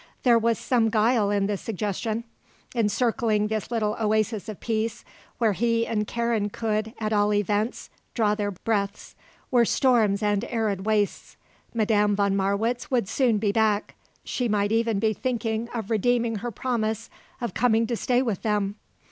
[0.23, 2.23] There was some guile in the suggestion.
[2.73, 5.05] Encircling this little oasis of peace
[5.37, 9.13] where he and Karen could, at all events, draw their breaths,
[9.51, 11.37] were storms and arid wastes.
[11.75, 13.93] Madame von Marwitz would soon be back.
[14.23, 18.77] She might even be thinking of redeeming her promise of coming to stay with them.